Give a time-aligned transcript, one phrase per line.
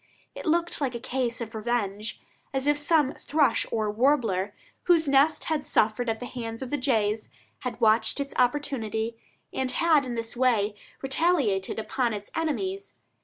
[0.33, 2.19] It looked like a case of revenge;
[2.55, 4.51] as if some thrush or warbler,
[4.85, 9.15] whose nest had suffered at the hands of the jays, had watched its opportunity,
[9.53, 12.95] and had in this way retaliated upon its enemies.